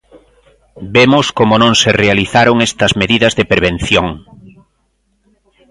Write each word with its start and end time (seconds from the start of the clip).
Vemos 0.95 1.25
como 1.37 1.55
non 1.63 1.73
se 1.81 1.89
realizaron 2.03 2.57
estas 2.69 2.91
medidas 3.01 3.33
de 3.39 3.47
prevención. 3.51 4.07